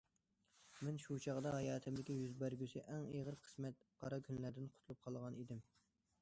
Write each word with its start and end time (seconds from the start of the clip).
مەن 0.85 0.95
شۇ 1.03 1.17
چاغدا 1.25 1.51
ھاياتىمدىكى 1.55 2.15
يۈز 2.21 2.33
بەرگۈسى 2.39 2.83
ئەڭ 2.95 3.05
ئېغىر 3.19 3.39
قىسمەت، 3.45 3.85
قارا 4.01 4.21
كۈنلەردىن 4.29 4.67
قۇتۇلۇپ 4.79 5.07
قالغان 5.07 5.39
ئىدىم. 5.45 5.63